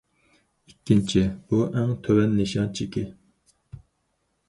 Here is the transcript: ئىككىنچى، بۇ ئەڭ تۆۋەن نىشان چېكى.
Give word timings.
ئىككىنچى، 0.71 1.21
بۇ 1.53 1.61
ئەڭ 1.69 1.93
تۆۋەن 2.09 2.35
نىشان 2.41 2.75
چېكى. 2.81 3.09